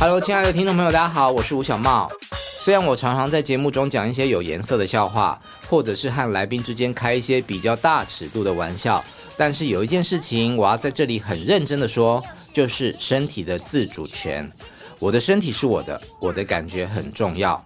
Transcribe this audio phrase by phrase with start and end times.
[0.00, 2.08] Hello，亲爱的听众朋友，大家好，我是吴小茂。
[2.58, 5.38] 虽然我常常在节目中讲一些有颜色的笑话，
[5.68, 9.04] 或者是和来宾之间开一些比较大尺度的玩笑，
[9.36, 14.50] 但是有一件事情我要在这里很认真的说，就是身体的自主权。
[14.98, 17.62] 我的身体是我的，我的感觉很重要。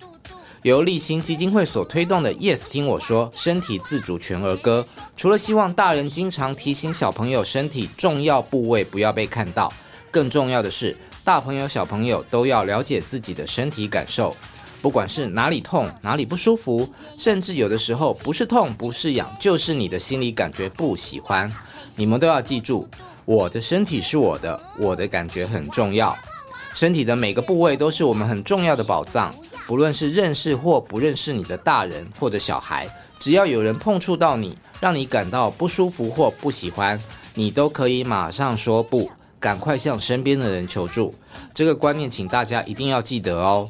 [0.62, 4.84] 由立新基金会所推动的 Yes 听我说身体自主权儿歌，
[5.16, 9.72] 除了希望大人经常提醒小朋友身体重要部位不要被看到，
[10.14, 14.32] 更重要的是大朋友小朋友都要了解自己的身体感受，
[14.80, 21.52] 不管是哪里痛哪里不舒服，甚至有的时候不是痛不是痒，就是你的心里感觉不喜欢，
[21.96, 22.86] 你们都要记住，
[23.24, 26.16] 我的身体是我的，我的感觉很重要，
[26.72, 29.34] 身体的每个部位都是我们很重要的宝藏。
[29.66, 32.88] 不论是认识或不认识你的大人或者小孩，
[33.18, 37.02] 只要有人碰触到你，让你感到不舒服或不喜欢，
[37.34, 39.10] 你都可以马上说不，
[39.44, 41.14] 赶快向身边的人求助。
[41.52, 43.68] 这个观念，请大家一定要记得哦。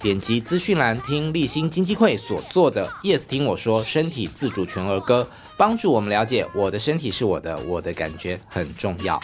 [0.00, 9.20] 点击资讯栏听立新经济会所做的 Yes 听我说身体自主权儿歌，帮助我们了解我的身体是我的，我的感觉很重要。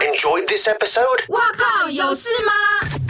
[0.00, 1.28] Enjoy this episode？
[1.28, 3.01] 哇靠，有事吗？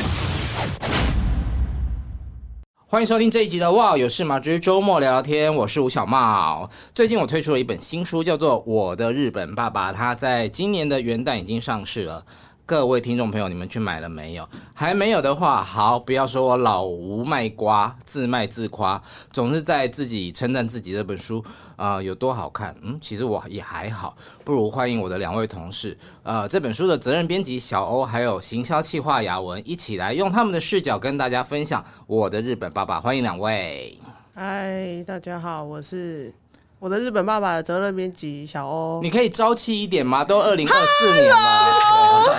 [2.93, 6.69] 欢迎收听这一集的《哇有事吗之周末聊聊天》，我是吴小茂。
[6.95, 12.23] 最近我推出了一本新书，叫做《我的日本爸爸》，它在今年的元旦已经上市了。
[12.65, 14.49] 各位听众朋友，你们去买了没有？
[14.73, 21.45] 还没有的话，好，不要说我老吴卖瓜，自卖自夸，总是在自己称赞自己这本书
[21.77, 22.75] 啊、有多好看。
[22.83, 33.01] 嗯，其实我也还好，不如欢迎我的两位同事，呃，这本书的责任编辑小欧，还有行销企划雅文，一起来用他们的视角跟大家分享我的日本爸爸。
[33.01, 33.99] 欢迎两位。
[34.35, 36.42] 嗨，大家好，我是。
[36.83, 40.25] 我的日本爸爸的责任编辑小欧，你可以朝气一点吗？
[40.25, 42.37] 都二零二四年了，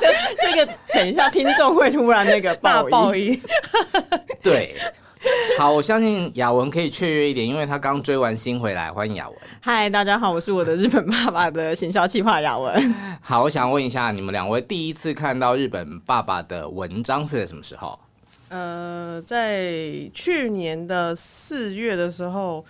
[0.00, 0.06] 这
[0.40, 3.36] 这个等一下听众会突然那个大爆音。
[4.40, 4.76] 对，
[5.58, 8.92] 好，我相信雅文可以雀跃一点，因为他刚追完星回来。
[8.92, 9.36] 欢迎雅文。
[9.60, 12.94] 嗨，大家好，我是我的日本爸爸的行销企划雅文。
[13.20, 17.98] 好，我想问一下，你们两位第一次看到日本爸爸的文章是在什么时候？
[18.50, 19.60] 呃，在
[20.14, 22.64] 去年的四月的时候。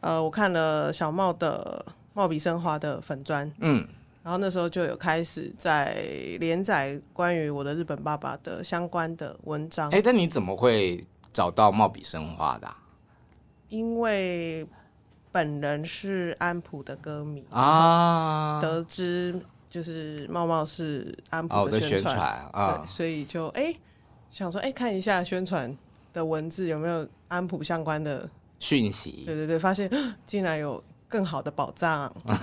[0.00, 1.84] 呃，我看了小茂的
[2.14, 3.86] 茂笔生花的粉砖，嗯，
[4.22, 6.02] 然后那时候就有开始在
[6.38, 9.90] 连载关于我的日本爸爸的相关的文章。
[9.90, 12.78] 哎，但你怎么会找到茂笔生花的啊？
[13.68, 14.66] 因为
[15.30, 22.16] 本人是安普的歌迷啊，得知就是茂茂是安普的宣传
[22.52, 23.74] 啊，对，所以就哎
[24.30, 25.76] 想说哎看一下宣传
[26.14, 28.28] 的文字有没有安普相关的。
[28.60, 29.90] 讯息，对对对，发现
[30.24, 32.12] 竟然有更好的宝藏，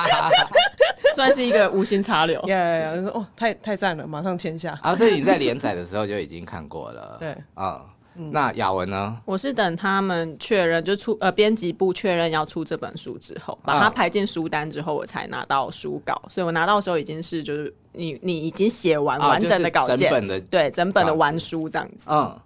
[1.16, 2.40] 算是一个无心插柳。
[2.46, 4.78] 耶、yeah, yeah, yeah, 哦，太太赞了，马上签下。
[4.82, 7.16] 啊，所以你在连载的时候就已经看过了。
[7.18, 9.16] 对，啊、嗯，那雅文呢？
[9.24, 16.20] 我是等他们确认，就出呃编辑部确认要出这本书之后，把它排进书单之后，我才拿到书稿。
[16.28, 22.04] 所以我拿到的时候已经是就是你你已经写完完整的稿件，啊就是、整本的对整本的完书这样子。
[22.08, 22.38] 嗯，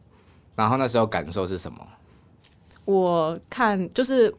[0.55, 1.79] 然后那时候感受是什么？
[2.85, 4.33] 我看就是，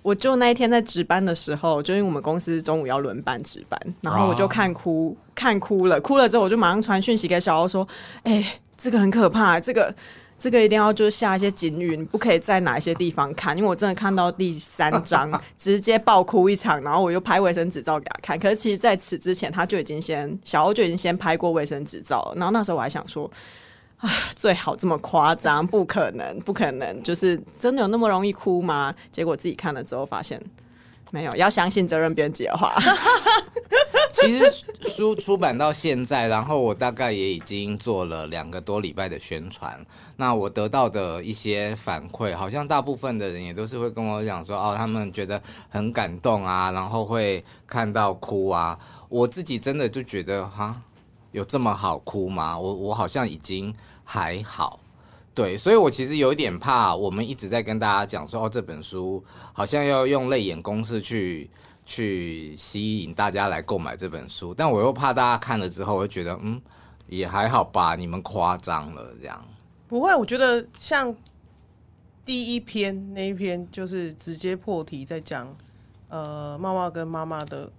[0.00, 7.86] 我就那一天在值班的时候，就因为我们公司中午要轮班值班，然后我就看哭，看哭了，哭了之后我就马上传讯息给小欧说
[8.24, 9.94] ：“哎、这个很可怕，这个
[10.38, 18.38] 这个一定要就是下一些警语，你不可以在哪一些地方看，因为我真的看到第三章直接爆哭一场，然后我又拍卫生纸照给他看。
[18.38, 23.30] 可是其实在此之前，他就已经先小欧就已经先拍过卫生纸照了，然后那时候我还想说。”
[24.06, 28.94] 啊，最好这么夸张，不可能，不可能，就是真的有那么容易哭吗？
[29.10, 30.40] 结果自己看了之后发现
[31.10, 32.72] 没有，要相信责任编辑的话。
[34.12, 34.44] 其实
[34.88, 39.78] 书出版到现在，然后我大概也已经做了两个多礼拜的宣传，
[40.16, 48.78] 那我得到的一些反馈，好像大部分的人也都是会跟我讲说，哦，他们觉得很感动啊，然后会看到哭啊。
[49.08, 50.80] 我自己真的就觉得哈。
[51.32, 52.58] 有这么好哭吗？
[52.58, 54.80] 我我好像已经还好，
[55.34, 56.94] 对，所以我其实有一点怕。
[56.94, 59.22] 我们一直在跟大家讲说，哦，这本书
[59.52, 61.50] 好像要用泪眼公式去
[61.84, 66.60] 去吸引大家来购买这本书，但我又怕大家看了之后会觉得，嗯，
[67.08, 69.44] 也还好吧，你们夸张了这样。
[69.86, 71.14] 不会，我觉得像
[72.24, 75.54] 第一篇那一篇就是直接破题在讲，
[76.08, 77.70] 呃，妈妈跟妈妈的。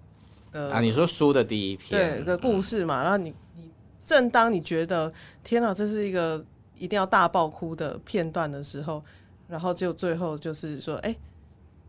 [0.51, 2.17] 呃、啊，你说书的第一篇。
[2.17, 3.69] 对的故事嘛，嗯、然后你你
[4.05, 5.11] 正当你觉得
[5.43, 6.43] 天哪，这是一个
[6.77, 9.03] 一定要大爆哭的片段的时候，
[9.47, 11.19] 然后就最后就是说，哎、欸，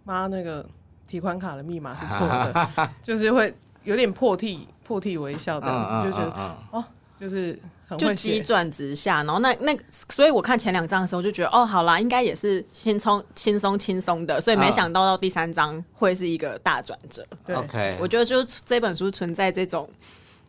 [0.05, 0.67] 妈，那个
[1.07, 3.53] 提款卡的密码是错的， 就是会
[3.85, 6.85] 有点破涕破涕为笑这样子，就觉得哦，
[7.19, 7.59] 就是
[7.99, 9.77] 就急转直下，然后那那
[10.09, 17.27] 所以我看前两章的时候就觉得哦，好啦，应该也是轻松轻松轻松的，所以没想到到第三章会是一个大转折。
[17.47, 19.89] 对，OK，我觉得就是这本书存在这种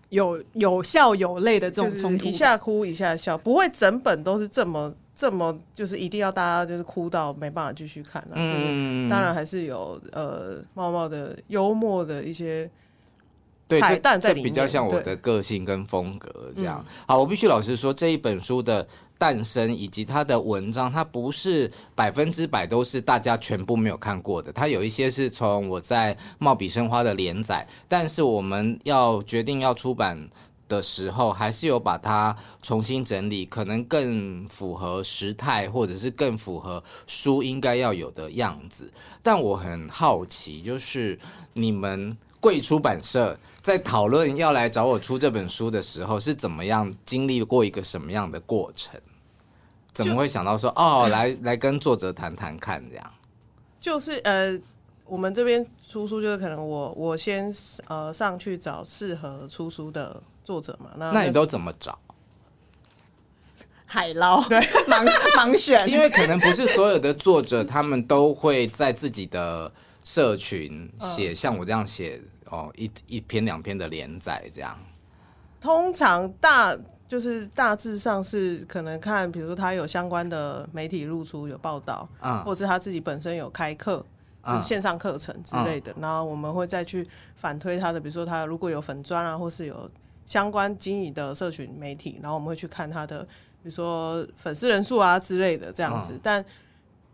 [0.09, 4.93] 有有笑有泪的这种冲突，一下哭一下笑，不会整本都是这么。
[5.13, 12.67] 这么就是一定要大家就是哭到没办法继续看了，嗯，当然还是有呃茂茂的幽默的一些
[13.79, 16.83] 彩蛋在里面，比较像我的个性跟风格这样。
[17.07, 18.87] 好，我必须老实说，这一本书的
[19.17, 30.29] 诞生以及它的文章，它不是百分之百都是大家全部没有看过的，它有一些是从我在貌比生花的连载，但是我们要决定要出版。
[30.71, 38.89] 的时候，还是有把它重新整理，可能更符合时态，或者是更符合书应该要有的样子。
[39.21, 41.19] 但我很好奇，就是
[41.51, 48.99] 你们贵出版社在讨论要来找我出这本书的时候，是怎么样经历过一个什么样的过程？
[49.93, 53.13] 怎么会想到说哦，来来跟作者谈谈看这样？
[53.79, 54.59] 就是呃，
[55.05, 57.53] 我们这边出书，就是可能我我先
[57.87, 60.21] 呃上去找适合出书的。
[60.43, 61.97] 作者嘛，那那你都怎么找？
[63.85, 65.05] 海捞 对，盲
[65.37, 69.71] 盲选，因为可能不是所有的作者，他们都会在自己的
[70.03, 72.19] 社群写像我这样写
[72.51, 74.77] 哦，一一篇两篇的连载这样。
[75.59, 76.77] 通常大
[77.07, 84.05] 就是大致上是可能看，比如说他有相关的媒体露出有报道，嗯，或者是他自己本身有开课，
[84.45, 89.89] 就是线上课程之类的，然后我们会再去反推他的，比如说他如果有粉砖啊，或是有。
[90.23, 93.21] 相关经营的社群媒体，然后我们会去看他的，
[93.61, 96.17] 比如说粉丝人数啊之类的这样子。
[96.23, 96.45] 但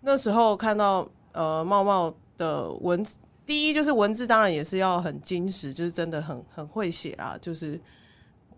[0.02, 3.16] 那时候看到呃茂茂的文字，
[3.48, 7.80] 第一就是文字当然也是要很精实，就是真的很很会写啊，就是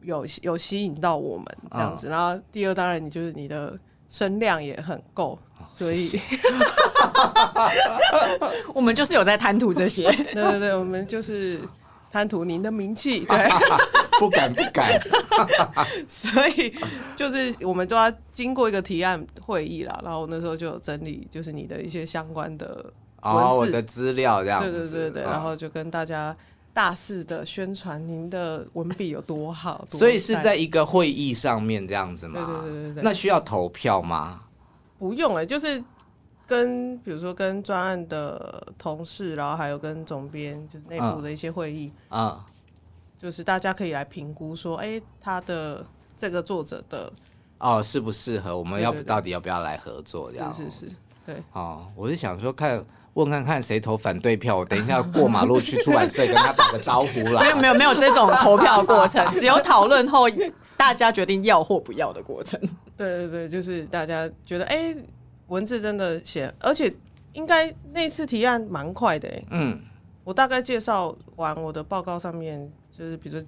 [0.02, 2.10] 有有吸引到我们这样子。
[2.10, 5.38] 然后第二当然你就是你的声量也很够，
[5.68, 6.20] 所以
[8.74, 10.12] 我们就是有在贪图这些。
[10.34, 11.62] 对对对，我们就是
[12.12, 13.50] 贪图您的名气， 对。
[14.20, 15.00] 不敢不敢，
[16.06, 16.76] 所以
[17.16, 22.92] 就是我们都要经过一个提案会议啦，然后那时候就有整理，就是你的一些相关的
[23.22, 26.36] 哦，我的资料这样子，对对对对，然后就跟大家
[26.74, 32.62] 大肆的宣传您的文笔有多好，所以是在一个会议上面这样子吗？
[32.64, 34.42] 对对对对对，那需要投票吗？
[34.98, 35.84] 不用哎、欸，就是
[36.46, 42.44] 跟比如说跟专案的同事，然后还有跟总编，就是内部的一些会议啊。
[42.46, 42.54] 嗯
[43.20, 45.86] 就是大家可以来评估说，哎、欸，他的
[46.18, 47.12] 这个作者的
[47.58, 48.58] 哦适不适合？
[48.58, 50.32] 我们要到底要不要来合作？
[50.32, 50.96] 这样是是是，
[51.26, 51.36] 对。
[51.54, 52.84] 哦，我是想说看
[53.14, 57.42] 问看看谁投反对票，我等一下过马路去出版社跟他打个招呼啦。
[57.42, 60.26] 没有没有 没有这种投票过程，只有讨论后
[60.78, 62.60] 大家决定要或不要的过程。
[62.98, 64.98] 对对对，就是大家觉得哎、欸，
[65.48, 66.94] 文字真的写，而且
[67.34, 69.30] 应该那次提案蛮快的。
[69.52, 69.80] 嗯，
[70.24, 72.72] 我大概介绍完我的报告上面。
[72.92, 73.48] 就是比如说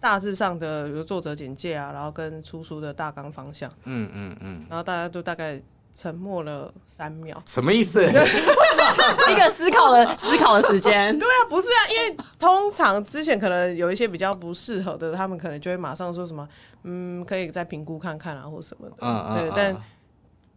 [0.00, 5.60] 大致上的，比如作者简介啊，然后跟出书的大纲方向，嗯嗯嗯，然后大家都大概
[5.98, 8.04] 沉默了三秒，什么意思？
[8.04, 11.18] 一个思考的思考的时间。
[11.18, 16.46] 对啊，不是啊，因为通常之前可能有一些比较不适合的，他们可能就会马上说什么，
[16.82, 18.96] 嗯，可以再评估看看啊，或什么的。
[19.00, 19.38] 嗯嗯。
[19.38, 19.76] 对，但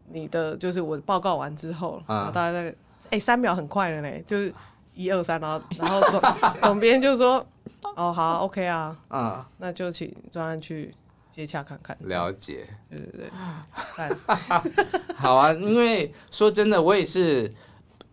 [0.10, 2.76] 你的就是我报告完之后，然后大家在
[3.12, 4.54] 哎三秒很快了呢，就是
[4.94, 6.22] 一二三，然后然后总
[6.62, 7.46] 总编就说。
[7.96, 10.94] 哦，好，OK 啊，嗯，那就请专案去
[11.32, 11.96] 接洽看看。
[12.02, 13.30] 了解，对对对，
[15.16, 17.54] 好啊，因为说真的，我也是，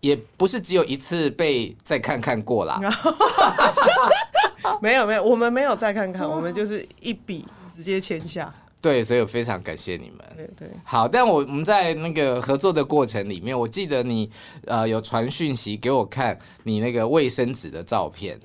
[0.00, 2.80] 也不是只有一次被再看看过啦。
[4.80, 8.52] 没有没有，我们没有再看看，我们就是一笔直接签下。
[8.80, 10.18] 对，所以我非常感谢你们。
[10.37, 14.30] 对对，好，但我我们在那个合作的过程里面，我记得你
[14.66, 18.38] 呃有传讯息给我看你那个卫生纸的照片。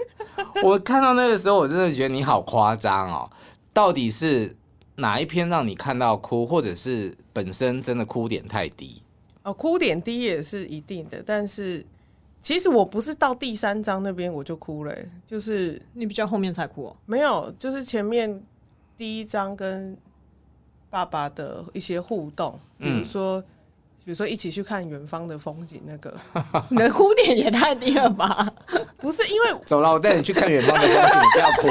[0.64, 3.30] 我看到那个时候，我真的觉得你好夸张哦！
[3.74, 4.56] 到底是
[4.96, 9.02] 哪一篇让你看到哭，或者是本身真的哭点太低？
[9.44, 11.86] 哦，哭点低也是一定的，但是
[12.42, 14.96] 其实我不是到第三章那边我就哭了，
[15.26, 16.96] 就是你比较后面才哭哦？
[17.06, 18.44] 没有，就是前面
[18.98, 19.98] 第一章跟
[20.90, 23.40] 爸爸的一些互动，比如说。
[23.40, 23.46] 嗯
[24.04, 26.12] 比如说一起去看远方的风景，那个
[26.70, 28.48] 你的哭点也太低了吧？
[28.98, 31.68] 不是因为走了，我带你去看远方的风景，你不要哭，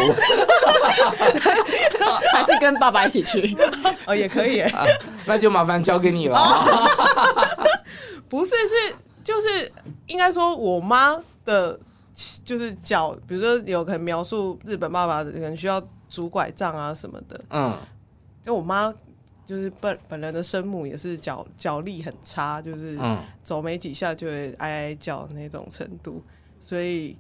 [2.33, 3.57] 还是跟爸爸一起去
[4.07, 4.85] 哦，也可以、啊，
[5.27, 6.39] 那就麻烦交给你了。
[8.29, 8.95] 不是，是
[9.25, 9.73] 就是
[10.07, 11.79] 应该说，我妈的，
[12.45, 17.41] 就是脚，比如说有可能描述日本爸爸可能需要拄拐杖啊什么的。
[17.51, 17.73] 嗯，
[18.45, 18.93] 就我妈
[19.50, 22.97] 就是本本人的生母也是脚脚力很差，就是
[23.42, 26.23] 走没几下就会哀哀叫那种程度，
[26.61, 27.16] 所以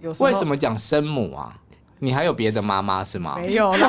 [0.00, 1.56] 有时候为什么讲生母啊？
[2.00, 3.36] 你还有别的妈妈是吗？
[3.38, 3.88] 没有了。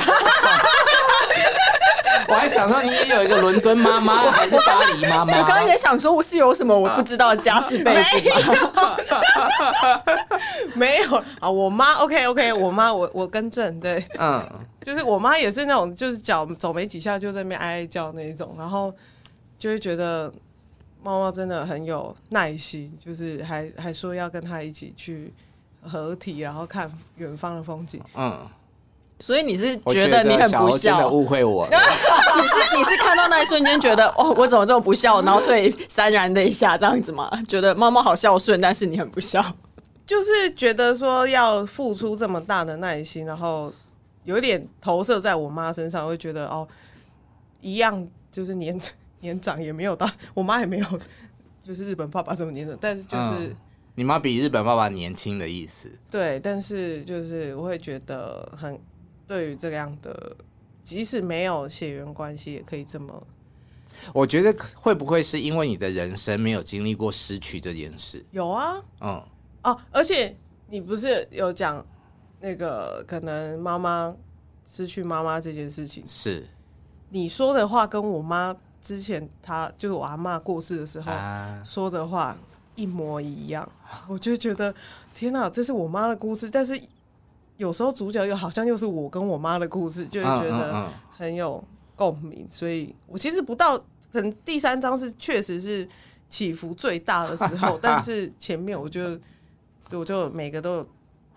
[2.28, 5.38] 我还想说，你也有一个伦敦妈妈还是巴黎妈妈？
[5.38, 8.96] 我刚刚也想说，我是有什么我不知道的家世背景吗？
[10.74, 14.44] 没有啊，我妈 OK OK，我妈我我更正对，嗯，
[14.82, 18.92] 就是我妈也是那种，就是脚走没几下就在那边哀哀叫那一种，然后
[19.58, 20.32] 就会觉得
[21.02, 25.32] 猫猫真的很有耐心，就是还还说要跟他一起去
[25.82, 28.38] 合体，然后看远方的风景，嗯。
[29.18, 31.08] 所以你是觉得你很不孝？
[31.08, 31.66] 误会我。
[31.72, 35.22] 你是你是看到那一瞬间觉得 哦，我怎么这么不孝？
[35.22, 37.30] 然后所以潸然的一下这样子吗？
[37.48, 39.42] 觉得猫猫好孝顺，但是你很不孝，
[40.06, 43.72] 就是觉得说要付出这么大的耐心，然后
[44.24, 46.68] 有点投射在我妈身上，会觉得哦，
[47.62, 48.78] 一样就是年
[49.20, 50.86] 年长也没有到，我妈也没有，
[51.62, 53.56] 就是日本爸爸这么年长，但是就是、嗯、
[53.94, 55.90] 你妈比日本爸爸年轻的意思。
[56.10, 58.78] 对，但是就是我会觉得很。
[59.26, 60.36] 对于这样的，
[60.84, 63.26] 即使没有血缘关系，也可以这么。
[64.12, 68.24] 我觉得会不会是因为你的人生没有经历过失去这件事？
[68.30, 69.22] 有啊，嗯，
[69.64, 70.36] 哦，而且
[70.68, 71.84] 你不是有讲
[72.40, 74.14] 那个可能妈妈
[74.66, 76.06] 失去妈妈这件事情？
[76.06, 76.46] 是
[77.08, 81.10] 你说的话跟我妈之前她就是我阿妈过世的时候
[81.64, 82.36] 说的话
[82.74, 84.74] 一模一样，啊、我就觉得
[85.14, 86.80] 天哪，这是我妈的故事，但是。
[87.56, 91.62] 有时候主角又好像又是我跟我妈的故事，就会觉得很有
[91.94, 92.46] 共鸣。
[92.50, 93.78] 所以我其实不到，
[94.12, 95.88] 可能第三章是确实是
[96.28, 99.18] 起伏最大的时候， 但是前面我就
[99.90, 100.88] 我就每个都有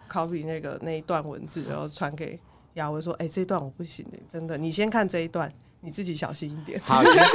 [0.09, 2.39] copy 那个那一段文字，然后传给
[2.73, 6.79] 雅文说：“哎、欸，这段我不行的，真的，你先看这一段。”你自己小心一点。
[6.83, 7.25] 好，其实，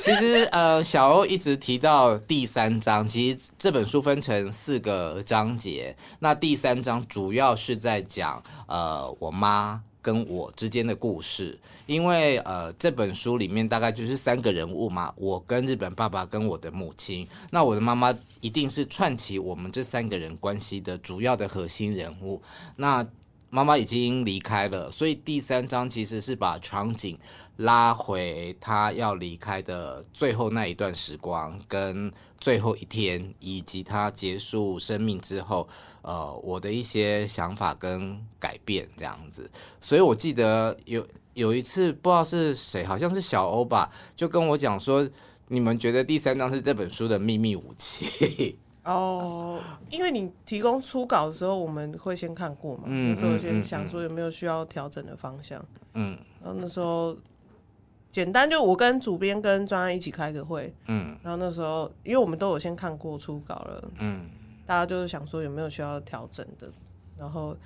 [0.00, 5.94] 其实呃，小欧一直提到第三章，其实这本书分成四个章节。
[6.18, 17.28] 那第三章主要是在讲呃，我妈跟我之间的故事，因为呃，这本书里面大概就是三个人物嘛，我跟日本爸爸跟我的母亲。
[17.50, 22.40] 那我的妈妈一定是串起我们这三个人关系的主要的核心人物。
[22.76, 23.06] 那
[23.50, 27.18] 妈妈已经离开了，所以第三章其实是把场景。
[27.60, 35.68] 拉回他要离开的最后那一段时光，跟最后一天，以及他结束生命之后，
[36.00, 39.50] 呃，我的一些想法跟改变这样子。
[39.80, 45.06] 所以我记得有有一次，不知道是谁，好像是小欧吧，就跟我讲说，
[45.48, 48.58] 你们觉得第三章是这本书的秘密武器？
[48.84, 55.62] 哦，因为你提供初稿的时候，我们会先看过嘛，嗯，那时候先想说有没有需要调整的方向，
[55.92, 57.14] 嗯，然后那时候。
[58.10, 64.28] 简单就我跟主编跟专案一起开个会，嗯，然后那时候因为我们都有先看过初稿了，嗯，
[64.66, 66.68] 大家就是想说有没有需要调整的，
[67.16, 67.56] 然后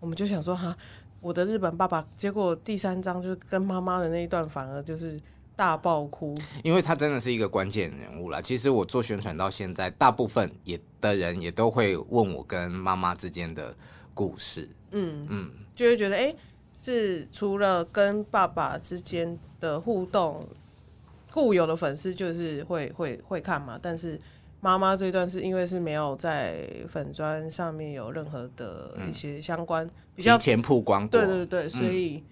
[0.00, 0.74] 我们就想说哈，
[1.20, 5.20] 我的日本爸爸，结果第三章就是跟妈妈的那一段反而就是
[5.54, 8.40] 大爆哭，因为他真的是一个关键人物啦。
[8.40, 13.76] 其实我做宣传到现在，大部分也的人也都会问我跟妈妈之间的
[14.14, 15.26] 故事，嗯。
[15.28, 16.36] 嗯，就会觉得哎、欸，
[16.80, 19.38] 是除了跟爸爸之间。
[19.60, 20.48] 的互动，
[21.30, 24.18] 固有的粉丝就是会会会看嘛，但是
[24.62, 32.24] 妈妈这一段是因为是没有在粉砖上面有任何的一些相关比较前曝光过，对对对，所以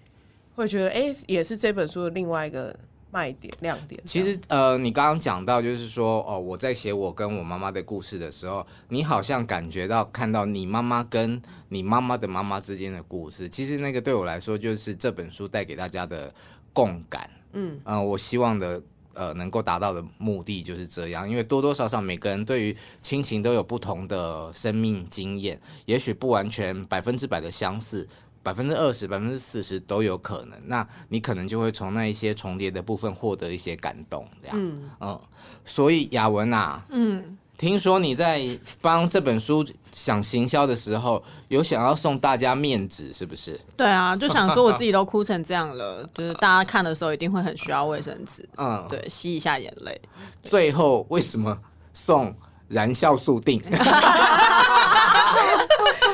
[0.55, 2.75] 会觉得哎、欸，也是这本书的另外一个
[3.11, 4.01] 卖点亮点。
[4.05, 16.33] 其实呃，你刚刚讲到就是说哦，我在写我跟我妈妈的故事的时候，你好像感觉到看到你妈妈跟你妈妈的妈妈之间的故事，其实那个对我来说就是这本书带给大家的。
[16.71, 18.81] 共感，嗯嗯、呃，我希望的
[19.13, 28.07] 呃能够达到的目的就是这样，因为多多少少每个人对于亲情都有不同的生命经验，也许不完全百分之百的相似，
[28.43, 30.59] 百分之二十、百分之四十都有可能。
[30.65, 35.19] 那你可能就会从那一些重叠的部分获得一些感动，这样，嗯，嗯，
[35.65, 37.37] 所以雅文啊，嗯。
[37.57, 38.39] 听说你在
[38.79, 43.59] 帮这本书想行销的时候，有想要送大家面子，是不是？
[43.75, 50.01] 对啊， 就想说我自己都哭成这样了，就是大家看的时候一定会很需要卫生纸，嗯，对，吸一下眼泪。
[50.41, 51.59] 最后为什么
[51.91, 52.33] 送
[52.69, 53.61] 燃酵素錠？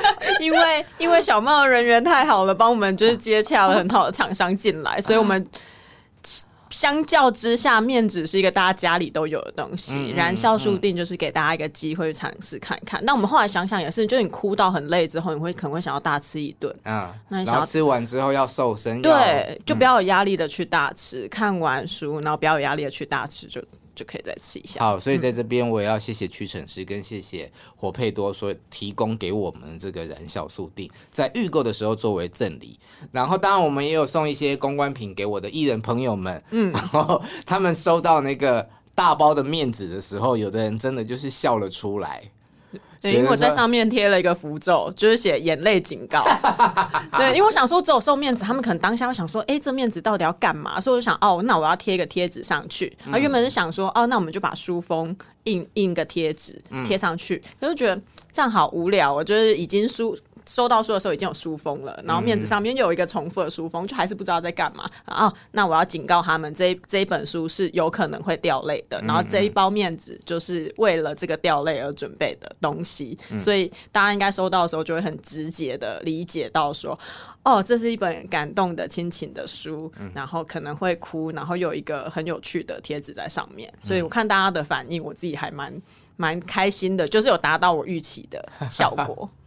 [0.40, 5.46] 因为因为小茂人缘太好了，帮我们就是接洽了很好的厂商进来，所以我们。
[6.68, 13.02] 相较之下，面纸是一个大家家里都有的东西，嗯、燃酵树定就是给大家一个机会尝试看看。
[13.04, 16.74] 那、嗯、我们后来想想也是，就你哭到很累之后，你会可能会想要大吃一顿。
[16.84, 21.26] 嗯，那你想要吃完之后要瘦身，对，就不要有压力的去大吃。
[21.26, 23.62] 嗯、看完书，然后不要有压力的去大吃就。
[23.96, 24.78] 就可以再吃一下。
[24.78, 32.78] 好，所以在这边我也要谢谢屈臣氏跟谢谢活配多所提供给我们这个燃酵素定，在预购的时候作为赠礼。
[33.10, 42.30] 然后当然我们也有送一些公关品给我的艺人朋友们，嗯，然后他们收到那个大包的面子的时候，有的人真的就是笑了出来。
[43.12, 46.24] 因为我在上面贴了一个符咒，就是写眼泪警告。
[47.18, 50.80] 对，因为我想说，只有送面子，他们可能当下会想说，哎、欸，这面子到底要干嘛？
[50.80, 52.96] 所以我就想，哦，那我要贴一个贴纸上去。
[53.10, 58.00] 啊，原本是想说，哦，那我们就把书封印印个贴纸贴上去，可是觉得
[58.32, 59.12] 这样好无聊。
[59.12, 60.16] 我就是已经书。
[60.48, 64.88] 收到书的时候已经有书封了，然后面子上面又有一个重复的书封，就还是不知道在干嘛。
[65.04, 65.32] 啊。
[65.52, 76.98] 那我要警告他们，这一这一本书是有可能会掉泪的，然后这一包面子就是为了这个掉泪而准备的东西，所以大家应该收到的时候就会很直接的理解到说，
[77.42, 85.72] 哦，这是一本感动的亲情的书，然后可能会哭，然后有一个很有趣的贴纸在上面，所以我看大家的反应，我自己还蛮
[86.16, 89.28] 蛮开心的，就是有达到我预期的效果。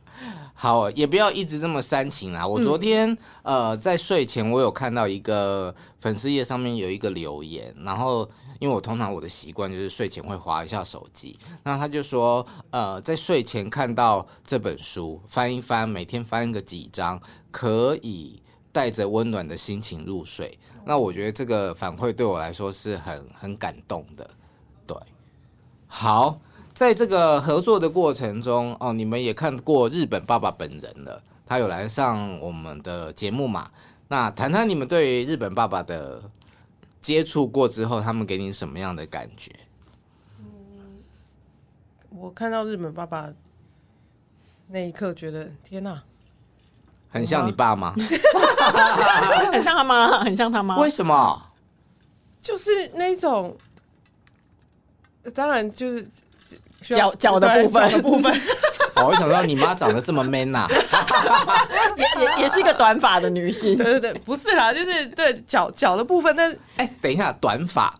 [0.61, 2.45] 好，也不要一直这么煽情啦。
[2.45, 3.09] 我昨天、
[3.43, 17.17] 嗯、呃在睡前，我有看到一个粉丝页上面有一个留言，然后因为我通常我的习惯就是睡前会划一下手机，那他就说呃在睡前看到这本书，翻一翻，每天翻个几章，
[17.51, 20.59] 可以带着温暖的心情入睡。
[20.83, 24.29] 那我觉得这个反馈对我来说是很很感动的。
[24.85, 24.97] 对，
[25.87, 26.37] 好。
[26.79, 33.69] 在这个合作的过程中，哦，你们也看过日本爸爸本人了，他有来上我们的节目嘛？
[34.07, 36.23] 那谈谈你们对日本爸爸的
[37.01, 39.51] 接触过之后，他们给你什么样的感觉？
[40.39, 41.03] 嗯，
[42.11, 43.27] 我看到日本爸爸
[44.67, 46.01] 那一刻，觉得天哪，
[47.09, 47.93] 很像你爸吗？
[49.51, 50.77] 很像他妈，很像他妈。
[50.77, 51.51] 为什么？
[52.41, 53.57] 就是那种，
[55.33, 56.07] 当然就是。
[56.95, 58.31] 脚脚的部分的部分，
[58.95, 60.69] 哦，我想到你妈长得这么 man 呐、啊，
[61.97, 66.35] 也也也是一个短发的女性，对对对，不是啦，就是对脚脚的部分。
[66.35, 67.93] 但是，哎、欸，等一下，短发，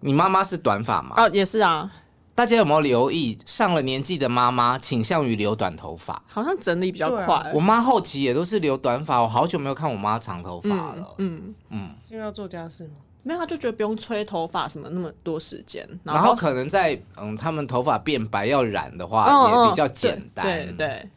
[0.00, 1.14] 你妈妈是短发吗？
[1.16, 1.90] 哦，也是啊。
[2.32, 7.34] 大家有没有留意，上了年纪的妈妈倾向于留短头发，好像整理比较快。
[7.34, 11.06] 啊、我妈后期也都是留短发，我好久没有看我妈长头发了。
[11.18, 12.94] 嗯嗯，嗯是因为要做家事吗？
[13.22, 20.44] 没有，他就觉得不用吹头发什么那么多时间，然后，然后可能在嗯，他们头发变白要染的话也比较简单。
[20.46, 21.08] 对对，对，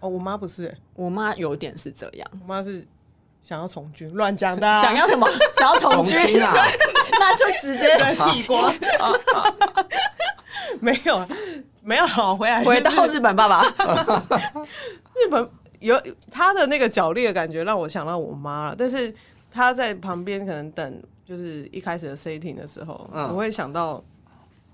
[0.00, 2.86] 哦，我妈不是，我妈有点是这样，我妈是
[3.42, 4.82] 想要从军，乱讲的、啊。
[4.82, 5.26] 想要什么？
[5.58, 6.52] 想要从军，军啊？
[7.18, 7.96] 那就直接
[8.30, 8.74] 剃光。
[10.80, 11.26] 没有，
[11.82, 13.64] 没有，好，回来回到日本爸爸。
[15.14, 15.48] 日本
[15.80, 15.98] 有
[16.30, 19.14] 他的那个角力的感觉，让我想到我妈了，但是
[19.50, 21.02] 他在旁边可能等。
[21.26, 24.00] 就是一开始的 setting 的时候，嗯、我会想到，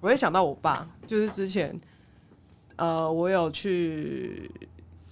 [0.01, 1.75] 我会想到我爸，就是之前，
[2.77, 4.51] 呃，我有去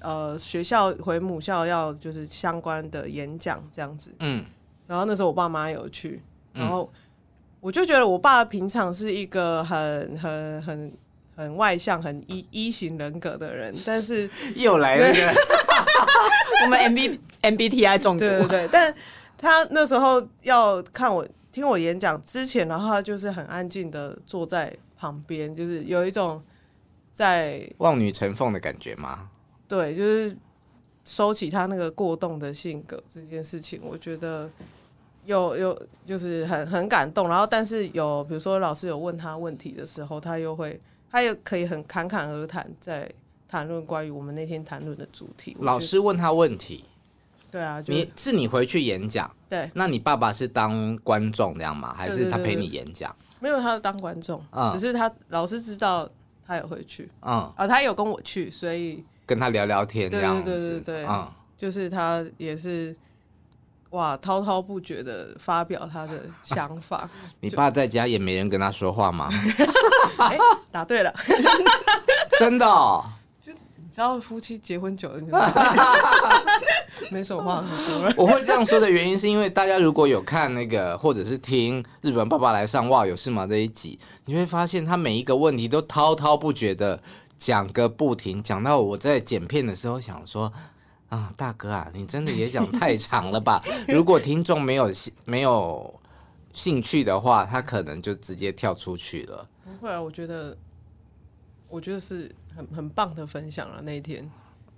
[0.01, 4.45] 呃学校回母校要就是相关的演讲这样子，嗯，
[4.87, 6.21] 然后那时候我爸妈有去，
[6.53, 6.93] 然后
[7.61, 10.93] 我就觉得我爸平常是一个很很很
[11.35, 15.07] 很外向、很一一型人格的人，但是 又来了，
[16.65, 18.95] 我们 M B M B T I 中毒，对对对，但。
[19.41, 26.43] 他那时候要看我听我演讲之前，然后他就是很安静的坐在旁边，就是有一种
[27.15, 29.31] 在望女成凤的感觉吗？
[29.67, 30.37] 对，就是
[31.07, 34.51] 收起他那个过动的性格这件事情，我觉得
[35.25, 37.27] 有有就是很很感动。
[37.27, 40.79] 然后，但是有比如说老师有问他问题的时候，他又会
[41.11, 43.11] 他又可以很侃侃而谈，在
[43.49, 45.57] 谈论关于我们那天谈论的主题。
[45.61, 46.85] 老师问他问题。
[47.51, 51.95] 对啊，你是你回去演讲，对，那你爸爸是当观众这样吗？
[51.97, 53.15] 还是他陪你演讲？
[53.41, 56.09] 没有，他是当观众，嗯，只是他老师知道
[56.47, 62.95] 他有回去，嗯，啊，他有跟我去，所以跟他聊聊天，这样子，对对对对，嗯，就是他也是
[63.91, 67.09] 哇滔滔不绝的发表他的想法。
[67.41, 69.29] 你爸在家也没人跟他说话吗？
[70.21, 70.39] 哎，
[70.71, 71.13] 答对了，
[72.39, 73.05] 真的哦。
[73.97, 75.21] 然后夫妻结婚久了，
[77.11, 78.15] 没什么话可说了。
[78.19, 87.01] 我会这样说的原因，是因为大家如果有看那个，或者是听日本爸爸来上哇有事吗这一集，你会发现他每一个问题都滔滔不绝的
[87.39, 90.53] 讲个不停，讲到我在剪片的时候想说
[91.09, 93.63] 啊，大哥啊，你真的也讲太长了吧？
[93.89, 95.93] 如果听众没有兴没有
[96.53, 99.49] 兴趣的话，他可能就直接跳出去了。
[99.65, 100.57] 不会啊，我觉得，
[101.69, 104.29] 我觉得是很很棒的分享了那一天。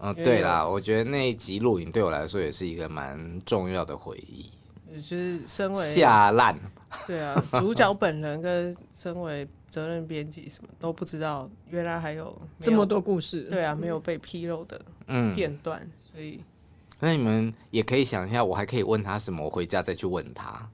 [0.03, 4.51] 嗯，对啦，我觉得那一集录影对我来说也是一个蛮重要的回忆。
[4.95, 6.55] 就是身为下烂，
[7.07, 13.45] 对啊，主角本人跟身为责任编辑什么都不知道，原来还有这么多故事。
[13.45, 14.79] 对啊，没有被披露的
[15.35, 16.41] 片段，嗯、所以
[17.01, 20.69] 那你们也可以想一下，我还可以问他什么，我回家再去问他。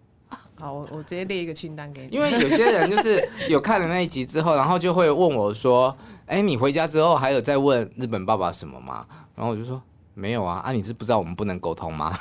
[0.59, 2.17] 好，我我直接列一个清单给你。
[2.17, 9.81] 因为有些人就是有看了那一集之后，然后就会问我说：“哎、欸，你回家之后还有在问日本爸爸什么吗？”然后我就说
[10.15, 12.13] ：“没有啊，啊，你是不知道我们不能沟通吗？”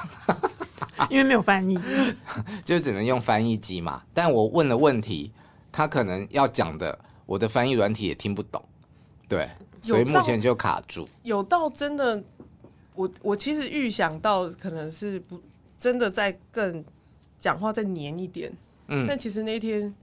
[1.10, 1.80] 因为没有翻译，
[2.64, 4.04] 就只能用翻译机嘛。
[4.14, 5.32] 但我问了问题，
[5.72, 8.64] 他可能要讲的，我的翻译软体也听不懂，
[9.28, 9.50] 对，
[9.82, 11.10] 所以目前就卡住。
[11.24, 12.24] 有到真的，
[12.94, 15.42] 我我其实预想到可能是不
[15.80, 16.86] 真的在更。
[17.40, 18.52] 讲话再黏一点，
[18.88, 19.94] 嗯，但其实那天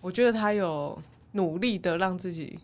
[0.00, 1.00] 我觉得他有
[1.32, 2.58] 努力的让自己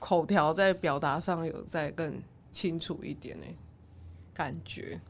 [0.00, 2.20] 口条在表达上有再更
[2.52, 3.46] 清楚一点呢，
[4.34, 5.00] 感觉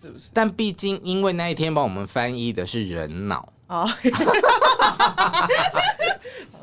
[0.00, 0.30] 是不是？
[0.32, 3.52] 但毕竟因为那一天帮我们翻译的是人脑。
[3.66, 3.84] 哦，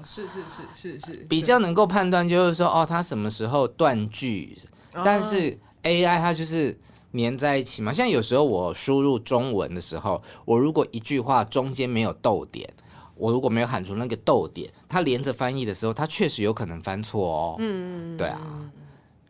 [0.06, 4.58] 是是是是是，比较能够判断就是说哦，他什么时候断句，
[4.94, 6.78] 但是 AI 它就是。
[7.14, 12.68] 黏在一起嘛，像有时候我输入中文的时候，我如果一句话中间没有逗点，
[13.16, 17.56] 我如果没有喊出那个逗点，它连着翻译的时候，它确实有可能翻错哦。
[17.60, 18.40] 嗯，对啊，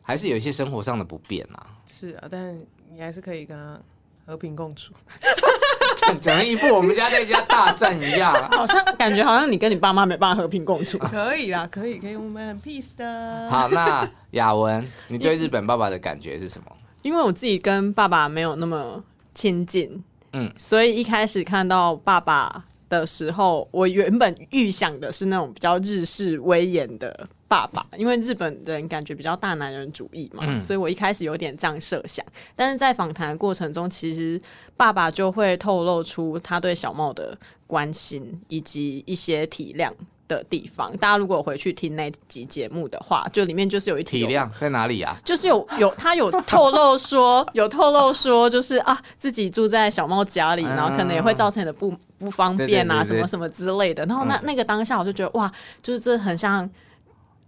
[0.01, 1.77] 还是有一些生活上的不便啊。
[1.85, 2.57] 是啊，但
[2.89, 3.79] 你还是可以跟他
[4.25, 4.93] 和平共处。
[6.19, 10.97] 讲的一副我们家在家大战一样，好像感觉好像你跟你爸妈没办法和平共处。
[11.09, 13.49] 可以啦，可以，可以，我们很 peace 的。
[13.49, 16.71] 好，那雅文，你对日本爸爸的感觉是什么？
[17.03, 19.03] 因为我自己跟爸爸没有那么
[19.35, 32.25] 亲近，嗯，所以一开始看到爸爸的时候，我原本预想的是那种比较日式威严的爸爸，因为日本人感觉比较大男人主义嘛，嗯，所以我一开始有点这样设想。
[32.55, 34.41] 但是在访谈的过程中，其实
[34.77, 37.37] 爸爸就会透露出他对小茂的
[37.67, 39.91] 关心以及一些体谅。
[40.27, 45.19] 的地方，大家如果回去听那集节目的话，就里面就是有一体谅在哪里啊？
[45.23, 54.05] 就是有有他有透露说， 有透露说，就是啊，自己住在小猫家里，然后可能也会造成你的不不方便啊，什么什么之类的。
[54.05, 56.69] 然后那那个当下，我就觉得哇，就是这很像。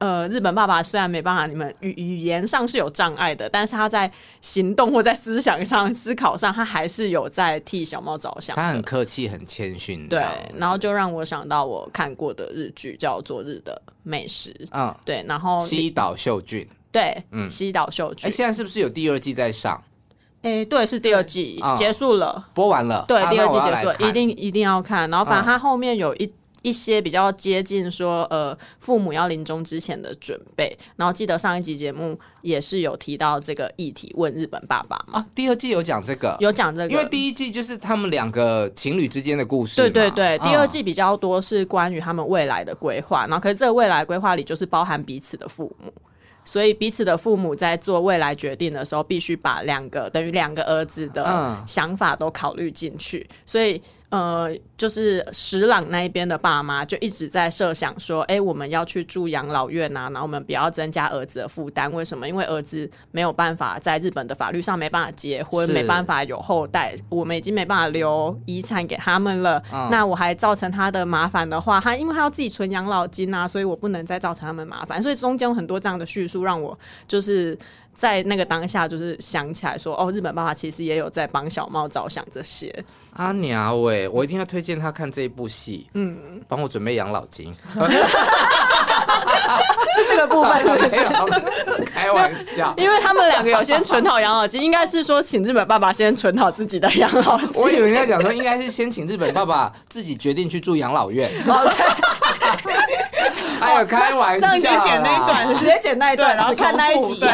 [0.06, 8.56] 呃，日本爸爸虽然没办法，你们语语言上是有障碍的，但是他在行动或在思想上、思考上，他还是有在替小猫着想。
[8.56, 10.08] 他很客气，很谦逊。
[10.08, 10.24] 对，
[10.58, 14.52] 然后就让我想到我看过的日剧叫《昨日的美食》。
[14.74, 16.68] 嗯，对，然后西岛秀俊。
[16.92, 18.30] 对，嗯，西岛秀俊。
[18.30, 19.84] 哎，现在是不是有第二季在上？
[20.44, 23.04] 哎，对，是第二季结束了，播完了。
[23.08, 25.10] 对，第二季结束了，一定一定要看。
[25.10, 26.32] 然后，反正他后面有一。
[26.66, 30.76] 一些比较接近说，呃，父母要临终之前的准备。
[30.96, 35.20] 然后记得上一集节目也是有提到这个议题，问日本爸爸嘛。
[35.20, 39.76] 啊，第二季有讲这个，有讲这个，因为第一季就是他们两个情侣之间的故事。
[39.76, 43.28] 对对对，第二季比较多是关于他们未来的规划。
[43.28, 45.94] 然后可是这个未来规划里就是包含彼此的父母，
[46.44, 53.30] 所以彼此的父母在做未来决定的时候，必须把两个等于两个儿子的想法都考虑进去。
[53.46, 53.80] 所以。
[54.10, 61.92] 呃，就是石朗那一边的爸妈就一直在设想说，哎、欸，我们要去住养老院啊，然后我们不要增加儿子的负担。
[61.92, 62.28] 为什么？
[62.30, 69.62] 因为儿子没有办法在日本的法律上没办法结婚，没办法有后代，我们已经没办法留遗产给他们了。
[69.74, 75.02] 嗯、那我还造成他的麻烦的话，他因为他要自己存养老金啊，所以我不能再造成他们麻烦。
[75.02, 77.58] 所以中间有很多这样的叙述，让我就是。
[77.96, 82.72] 在那个当下，就是想起来说，哦，日本爸爸其实也有在帮小猫着想这些。
[83.14, 86.18] 阿娘喂，我一定要推荐他看这一部戏，嗯，
[86.50, 87.56] 帮我准备养老金，
[89.96, 90.52] 是这个部分
[91.88, 97.50] 开玩笑，因为他们两个有先存好养老金，应该是说请日本爸爸先存好自己的养老金。
[97.54, 101.32] 我以为人家讲说，应该是先请日本爸爸自己决定去住养老院。
[103.66, 107.22] 还有开玩笑，直接剪那一段，直接剪那一段，然后看那一集。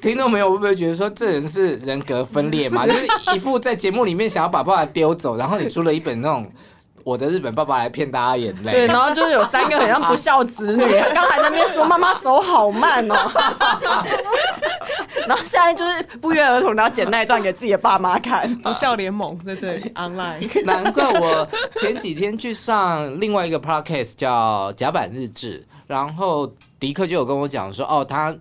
[0.00, 2.86] 听众朋友会不会觉得说，这人是人格分裂嘛？
[2.86, 6.48] 就是一副在节目里面想要把爸爸丢走，然后你出了一本那种
[7.06, 8.72] 我的日本爸爸来骗大家眼泪。
[8.72, 10.82] 对，然后就是有三个很像不孝子女，
[11.14, 13.14] 刚才在那边说妈妈走好慢哦。
[15.28, 20.64] 然后现在就是不约而同，然后剪那一段给自己的爸妈看， 不孝联盟在这里 online。
[20.64, 28.36] 难怪我前几天去上另外一个 podcast 叫《甲板日志》，然后迪克就有跟我讲说，哦，他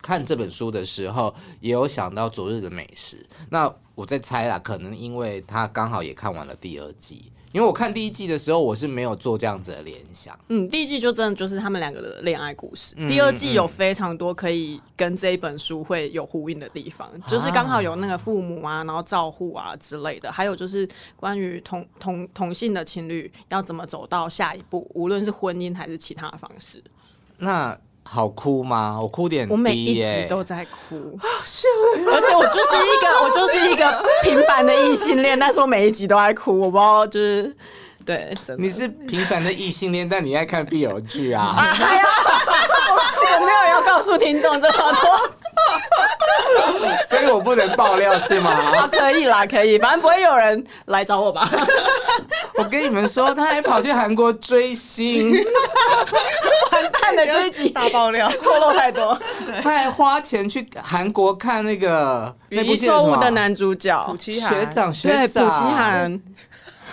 [0.00, 3.18] 看这本书的时候，也有想到昨日的美食。
[3.50, 7.32] 那我在猜啦，可能因为他刚好也看完了第二季。
[7.54, 10.36] 因为我看第一季的时候，我是没有做这样子的联想。
[10.48, 12.96] 嗯，第一季就真的就是他们两个的恋爱故事。
[12.98, 26.82] 嗯、第二季有非常多可以跟这一本书会有呼应的地方，嗯、就是刚好有那个父母啊，然后照护啊之类的，还有就是关于同同同性的情侣要怎么走到下一步，无论是婚姻还是其他的方式。
[27.38, 27.78] 那。
[28.06, 28.98] 好哭吗？
[29.00, 29.48] 我哭点。
[29.48, 37.56] 我每一集都在哭，而且我就是一个 我就是一个平凡的异性恋，但是我每一集都在哭，我不知道就是
[38.04, 38.36] 对。
[38.58, 41.56] 你是平凡的异性恋，但你爱看 BL 剧啊？
[41.58, 42.04] 哎呀，
[43.40, 45.30] 我没有要告诉听众这么多。
[47.08, 48.50] 所以我不能爆料是吗？
[48.50, 51.48] 啊，可以啦，可以，反正不会有人来找我吧。
[52.56, 55.32] 我跟你们说，他还跑去韩国追星，
[56.70, 59.18] 完蛋了，这一集大爆料，透露太多。
[59.62, 66.20] 他还花钱去韩国看那个《那部错误》的男主角朴七涵学长，学长，朴奇涵。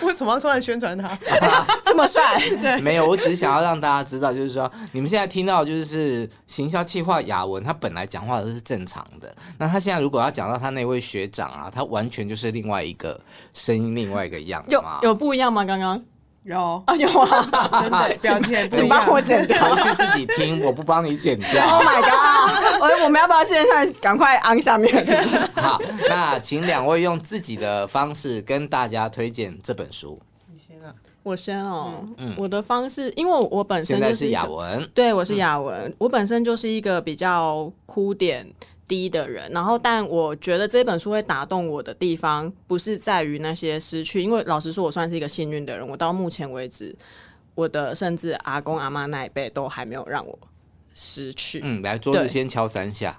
[0.06, 1.16] 为什么要突然宣传他
[1.84, 2.40] 这么帅？
[2.82, 9.34] 没有，我只是想要让大家知道，就是说你们现在听到就是行销企划雅文，他本来讲话都是正常的。
[9.58, 13.18] 那他现在如果要讲到他那位学长啊，他完全就是另外一个
[13.54, 15.64] 声音，另外一个样有有不一样吗？
[15.64, 16.02] 刚刚
[16.44, 17.48] 有啊有啊，
[17.80, 21.64] 真的 表情，请帮我剪掉，回去自己听，我不帮你剪掉。
[21.78, 22.80] Oh my god！
[22.80, 24.92] 我我们要不要现在赶快按下面？
[25.54, 30.20] 好，那请两位用自己的方式跟大家推荐这本书。
[31.22, 38.44] 我先哦，嗯，我的方式，因为我本身就是雅文，对，我是雅文，嗯，我本身就是一个比较哭点
[38.88, 46.94] 低的人，然后，但我觉得这本书会打动我的地方，不是在于那些失去，因为老实说，我算是一个幸运的人，我到目前为止，
[47.54, 50.38] 我的甚至阿公阿妈那一辈都还没有让我
[50.94, 51.60] 失去。
[51.62, 53.18] 嗯，来，桌子先敲三下。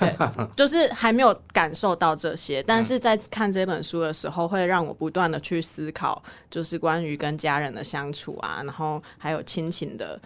[0.00, 0.12] 对，
[0.56, 10.20] 就是还没有感受到这些，但是在看这本书的时候，会让我不断的去思考，就是关于跟家人的相处啊，然后还有亲情的，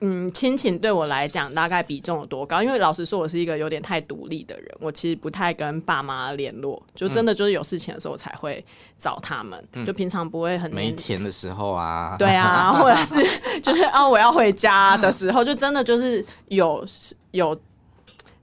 [0.00, 2.62] 嗯，亲情对我来讲大概比重有多高？
[2.62, 8.64] 因为老实说，我是一个有点太独立的人，我其实不太跟爸妈联络，就真的就是有事情的时候才会
[8.98, 16.84] 找他们，就平常不会很没钱的时候啊，对啊，或者是就是啊，我要回家的时候，就真的就是有
[17.32, 17.58] 有。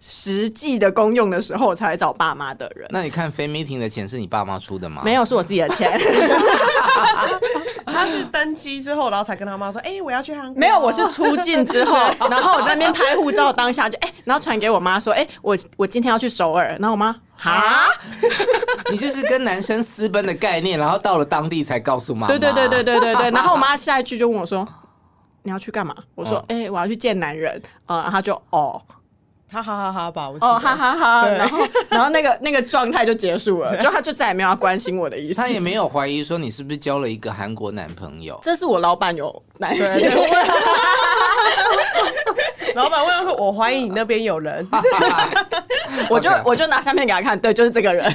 [0.07, 2.87] 实际的功用的时候，我才找爸妈的人。
[2.91, 5.01] 那你看飞 meeting 的钱是你爸妈出的吗？
[5.03, 5.99] 没有，是我自己的钱。
[7.95, 11.95] 他是登机之后，然后才跟他妈说：“哎、欸，我要去韩国。”没有，我是出境之后，
[12.29, 17.88] 然后我在那边拍护照，当下就 哎、欸，然后传给我妈说：“哎、欸，我我今天要去首尔。”然后我妈哈，
[18.91, 22.27] 你就是跟男生私奔的概念，然后到了当地才告诉妈妈。
[22.27, 23.31] 对对对对对对对。
[23.31, 24.67] 然后我妈下一句就问我说
[25.43, 27.62] ：“你要去干嘛？”我说：“哎、欸，我要去见男人。
[27.88, 28.81] 呃”然后他就哦。
[29.55, 35.35] 哈哈哈哈吧，我哦哈哈哈，然后 然后那个那个状态就结束了，就他就再也没有要关心我的意思。
[35.35, 38.39] 他也没有怀疑说你是不是交了一个韩国男朋友。
[38.43, 39.85] 这是我老板有男性。
[42.75, 44.67] 老板问说：“我怀疑你那边有人。”
[46.09, 48.05] 我就我就拿相片给他看，对，就是这个人。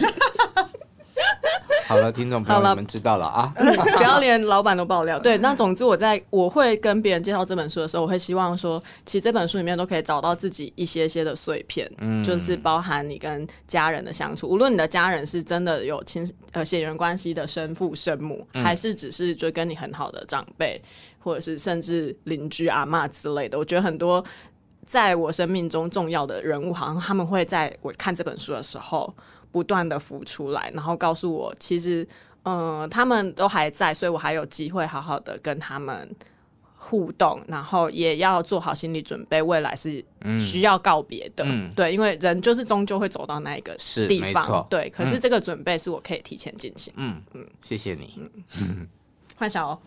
[1.90, 3.52] 好了，听众朋友，你们知道了啊！
[3.56, 5.18] 不要连老板都爆料。
[5.18, 20.80] 对，那总之我在我会跟别人介绍这本书的时候，我会希望说，其实这本书里面都可以找到自己一些些的碎片，嗯，就是包含你跟家人的相处，无论你的家人是真的有亲呃血缘关系的生父生母，还是只是就跟你很好的长辈，
[21.18, 23.58] 或者是甚至邻居阿妈之类的。
[23.58, 24.24] 我觉得很多
[24.86, 29.12] 在我生命中重要的人物，好像他们会在我看这本书的时候。
[29.52, 32.06] 不断的浮出来，然后告诉我，其实，
[32.44, 36.08] 嗯、呃，他们都还在，所以我还有机会好好的跟他们
[36.76, 40.02] 互动，然后也要做好心理准备，未来是
[40.38, 43.76] 需要告别的，嗯、对，因为人就是终究会走到那一个
[44.08, 44.88] 地方，对。
[44.90, 48.18] 可是这个准备是我可以提前进行，嗯嗯，谢谢你，
[48.60, 48.88] 嗯，
[49.36, 49.78] 换小欧，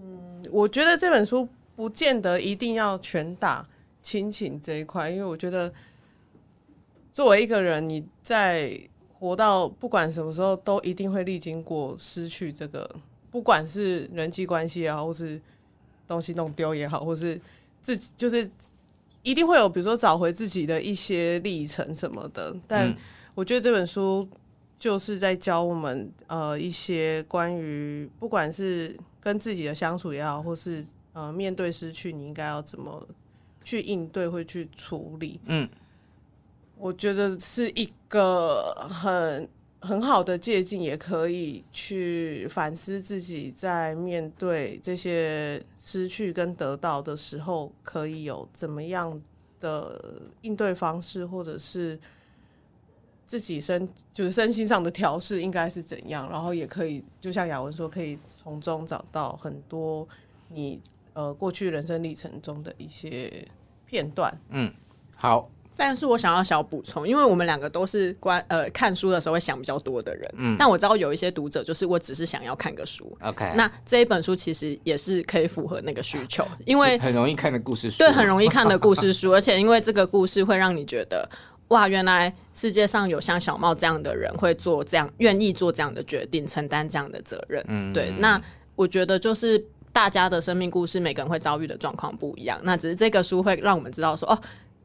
[0.00, 3.64] 嗯，我觉得这本书不见得一定要全打
[4.02, 5.72] 亲情这一块，因为我觉得
[7.12, 8.76] 作为一个人，你在
[9.20, 12.90] 活到不管什么时候，都一定会历经过失去这个，
[13.30, 15.38] 不管是人际关系也好，或是
[16.08, 17.38] 东西弄丢也好，或是
[17.82, 18.50] 自己就是
[19.22, 22.56] 一定会有，比如说找回自己的一些历程什么的。
[22.66, 22.96] 但
[23.34, 24.26] 我觉得这本书
[24.78, 33.06] 就是在教我们呃一些关于不管是跟自己的相处也好，或是呃面对失去，你应该要怎么
[33.62, 35.38] 去应对，会去处理。
[35.44, 35.68] 嗯。
[36.80, 39.46] 我觉得是一个很
[39.80, 49.20] 很好的借鉴，也可以去反思自己在面对这些失去跟得到的时候，可以有怎么样
[49.60, 52.00] 的应对方式，或者是
[53.26, 60.08] 自己身就是身心上的调试应该是怎样，然后也可以就像雅文说，可以从中找到很多
[60.48, 60.80] 你
[61.12, 63.46] 呃过去人生历程中的一些
[63.84, 64.34] 片段。
[64.48, 64.72] 嗯，
[65.16, 65.50] 好。
[65.80, 81.26] 但是我想要小补充，因为我们两个都是关呃看书的时候会想比较多的人，嗯，但我知道有一些读者就是我只是想要看个书，OK，那这一本书其实也是可以符合那个需求，因为很容易看的故事书，对，很容易看的故事书，而且因为这个故事会让你觉得
[81.68, 88.38] 哇，原来世界上有像小茂这样的人会做这样，愿意做这样的决定，承担这样的责任，嗯，对，那
[88.76, 89.64] 我觉得就是
[89.94, 94.38] 大家的生命故事，每个人会遭遇的状况不一样，那只是这个书会让我们知道说哦。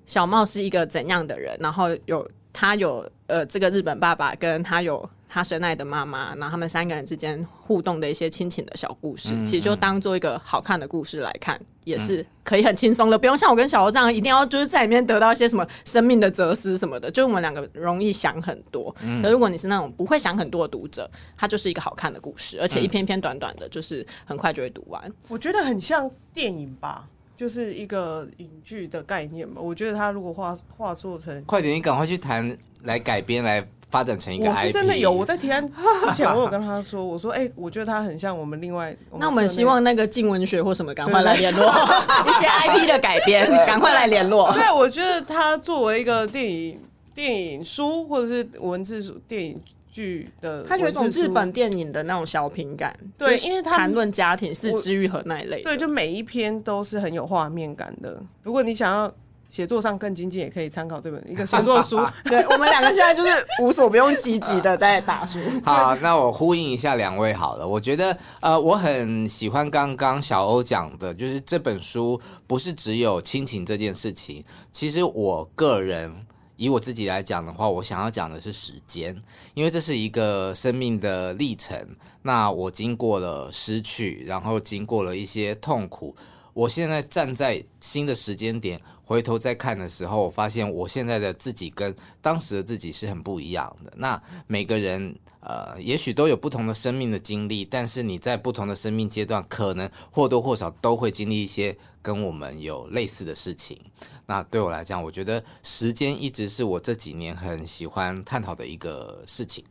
[0.05, 1.57] 小茂是一个怎样的人？
[1.59, 18.95] 然后有他有呃，这个日本爸爸跟他有他深爱的妈妈，然后他们三个人之间互动的一些亲情的小故事，嗯嗯，其实就当做一个好看的故事来看，也是可以很轻松的，不用像我跟小欧这样一定要就是在里面得到一些什么生命的哲思什么的，就我们两个容易想很多。
[19.01, 25.11] 嗯、可如果你是那种不会想很多的读者，它就是一个好看的故事，而且一篇篇短短的，就是很快就会读完。
[25.27, 27.09] 我觉得很像电影吧。
[27.35, 34.55] 就是一个影剧的概念嘛，我觉得他如果画画做成，快点，你赶快去谈来改编来发展成一个 IP。
[34.55, 41.63] 我是真的有，我在提案之前，我有跟他说，我说，哎、欸，我觉得他很像我们另外，我那我们希望那个静文学或什么，赶快来联络
[42.25, 44.51] 一些 IP 的改编，赶快来联络。
[44.53, 46.79] 对，我觉得他作为一个电影
[47.13, 49.61] 电影书或者是文字书电影。
[49.95, 58.21] 剧的，他有一种日本电影的那种小品感，对，因为他谈论家庭、是治愈和那一类，对，就每一篇都是很有画面感的。
[58.43, 59.09] 如果你想要
[59.49, 61.97] 写作上更精进，也可以参考这本一个写作书。
[62.25, 63.31] 对，我们两个现在就是
[63.61, 65.39] 无所不用其极的 在打书。
[65.63, 67.65] 好，那我呼应一下两位好了。
[67.65, 74.43] 我觉得呃，我很喜欢刚刚小欧讲的，就是这本书不是只有亲情这件事情。
[74.73, 76.13] 其实我个人。
[76.57, 79.15] 以我自己来讲的话，我想要讲的是时间，
[79.53, 81.77] 因为这是一个生命的历程。
[82.21, 86.15] 那我经过了失去，然后经过了一些痛苦。
[86.53, 93.93] 我现在站在新的时间点回头再看的时候，我发现我现在的自己跟当时的自己是很不一样的。
[93.97, 103.79] 那每个人呃，也许都有不同的生命的经历，但是你在不同的生命阶段，可能或多或少都会经历一些跟我们有类似的事情。
[104.25, 109.63] 那对我来讲，我觉得时间一直是我这几年很喜欢探讨的一个事情。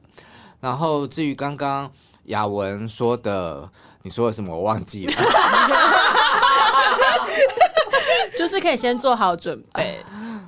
[0.61, 1.91] 然后至于刚刚
[2.27, 3.69] 雅文说的，
[4.03, 5.13] 你说的什么我忘记了，
[8.37, 9.99] 就是可以先做好准备，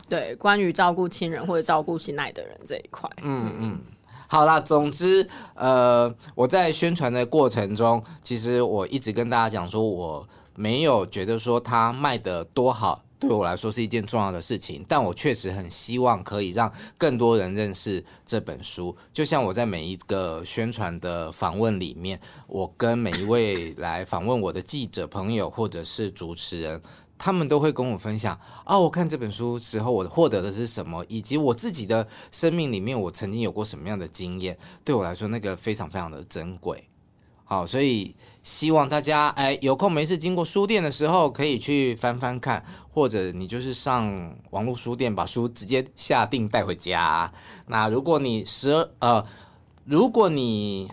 [0.08, 3.08] 对，关于照顾亲人或者照顾心爱的人这一块。
[3.22, 3.80] 嗯嗯，
[4.28, 13.02] 好啦，总之，呃，我在宣传的过程中，其实我一直跟大家讲说，我没有觉得说它卖的多好。
[13.18, 18.94] 对我来说是一件重要的事情，但我确实很希望可以让更多人认识这本书。
[19.10, 26.78] 就像我在每一个宣传的访问里面，我跟每一位来访问我的记者朋友或者是主持人，
[27.18, 34.58] 他们都会跟我分享啊，我看这本书时候我获得的是什么，以及我自己的生命里面我曾经有过什么样的经验。
[34.84, 36.88] 对我来说，那个非常非常的珍贵。
[37.44, 38.14] 好，所以。
[38.46, 47.32] 希望大家哎有空没事经过书店的时候可以去翻翻看，或者你就是上网络书店把书直接下订带回家。
[47.66, 49.26] 那如果你十二呃，
[49.84, 50.88] 如果你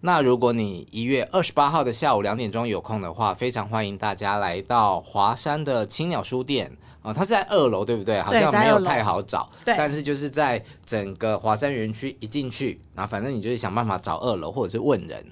[0.00, 6.70] 那如果你一月二十八号的下午两点钟有空的话，非常欢迎大家来到华山的青鸟书店
[7.02, 8.22] 啊、呃，它是在二楼对不对？
[8.22, 15.24] 好像没有太好找，但是就是在整个华山园区一进去，那反正你就是想办法找二楼或者是问人。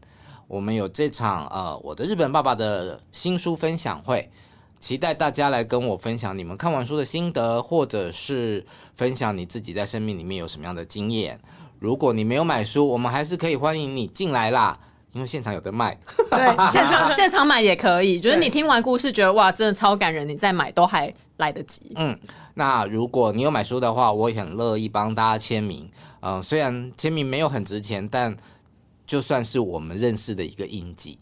[0.48, 4.28] 我们有这场呃，我的日本爸爸的新书分享会，
[4.80, 11.38] 期待大家来跟我分享你们看完书的心得，或者是分享你自己在生命里面有什么样的经验。
[11.86, 14.76] 如果你没有买书，我们还是可以欢迎你进来啦，
[15.12, 15.96] 因为现场有的卖。
[16.28, 21.92] 对， 现场现场买也可以，就是你听完故事觉得哇，真的超感人，你再买都还来得及。
[21.94, 22.18] 嗯，
[22.54, 25.88] 那如果你有买书的话，我也很乐意帮大家签名。
[26.22, 28.36] 嗯、呃，虽然签名没有很值钱，但
[29.06, 31.20] 就算是我们认识的一个印记。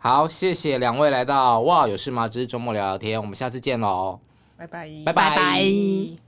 [0.00, 2.26] 好，谢谢两位来到哇，有事吗？
[2.26, 4.18] 只是周末聊聊天，我们下次见喽，
[4.56, 6.25] 拜拜，拜拜。